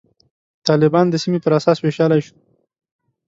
طالبان 0.67 1.05
د 1.09 1.15
سیمې 1.23 1.39
پر 1.43 1.51
اساس 1.59 1.77
ویشلای 1.79 2.21
شو. 2.25 2.35